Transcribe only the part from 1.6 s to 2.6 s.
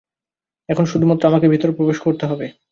প্রবেশ করতে হবে।